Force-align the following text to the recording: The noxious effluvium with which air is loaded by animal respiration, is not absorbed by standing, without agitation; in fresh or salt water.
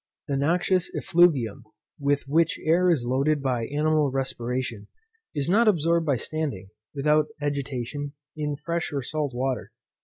The 0.27 0.35
noxious 0.35 0.89
effluvium 0.95 1.63
with 1.99 2.23
which 2.27 2.59
air 2.65 2.89
is 2.89 3.05
loaded 3.05 3.39
by 3.43 3.67
animal 3.67 4.09
respiration, 4.09 4.87
is 5.35 5.47
not 5.47 5.67
absorbed 5.67 6.07
by 6.07 6.15
standing, 6.15 6.69
without 6.95 7.27
agitation; 7.39 8.13
in 8.35 8.55
fresh 8.55 8.91
or 8.91 9.03
salt 9.03 9.35
water. 9.35 9.71